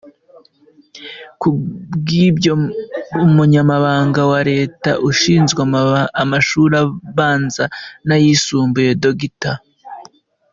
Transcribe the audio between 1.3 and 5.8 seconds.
Kubw’ibyo, Umunyamabanga wa Leta ushinzwe